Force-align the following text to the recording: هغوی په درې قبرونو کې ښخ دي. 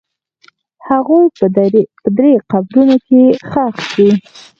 هغوی 0.87 1.25
په 1.37 1.45
درې 2.17 2.33
قبرونو 2.51 2.97
کې 3.07 3.23
ښخ 3.49 3.75
دي. 3.95 4.09